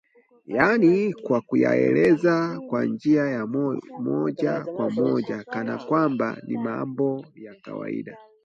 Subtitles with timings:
[0.47, 3.47] yaani kwa kuyaeleza kwa njia ya
[4.05, 8.17] moja kwa moja kana kwamba ni mambo ya kawaida